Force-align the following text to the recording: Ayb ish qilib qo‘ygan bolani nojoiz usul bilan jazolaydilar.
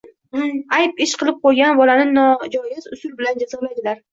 Ayb 0.77 1.03
ish 1.07 1.13
qilib 1.23 1.37
qo‘ygan 1.43 1.77
bolani 1.81 2.09
nojoiz 2.17 2.91
usul 2.99 3.17
bilan 3.21 3.41
jazolaydilar. 3.45 4.05